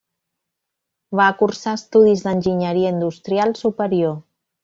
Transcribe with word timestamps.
Va 1.19 1.27
cursar 1.41 1.75
estudis 1.79 2.25
d'enginyeria 2.27 2.93
industrial 2.95 3.57
superior. 3.63 4.19